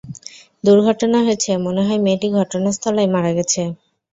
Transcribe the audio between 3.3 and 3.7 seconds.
গেছে।